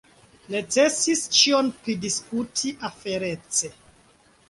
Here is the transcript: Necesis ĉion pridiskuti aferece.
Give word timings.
Necesis 0.55 1.21
ĉion 1.37 1.71
pridiskuti 1.83 2.75
aferece. 2.93 3.75